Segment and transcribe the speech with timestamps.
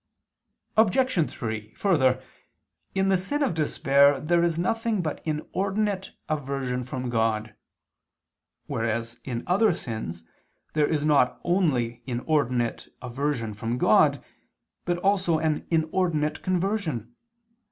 [0.77, 1.29] Obj.
[1.31, 2.23] 3: Further,
[2.95, 7.53] in the sin of despair there is nothing but inordinate aversion from God:
[8.65, 10.23] whereas in other sins
[10.73, 14.23] there is not only inordinate aversion from God,
[14.85, 17.15] but also an inordinate conversion.